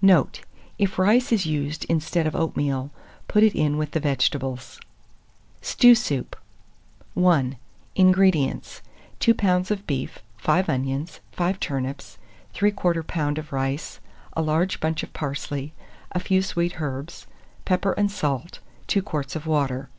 [0.00, 0.42] Note.
[0.78, 2.92] If rice is used instead of oatmeal,
[3.26, 4.78] put it in with the vegetables.
[5.62, 6.36] STEW SOUP.
[7.16, 7.20] I.
[7.20, 7.62] 186.
[7.96, 8.82] INGREDIENTS.
[9.18, 9.70] 2 lbs.
[9.72, 12.18] of beef, 5 onions, 5 turnips,
[12.54, 13.38] 3/4 lb.
[13.38, 13.98] of rice,
[14.34, 15.74] a large bunch of parsley,
[16.12, 17.26] a few sweet herbs,
[17.64, 19.90] pepper and salt, 2 quarts of water.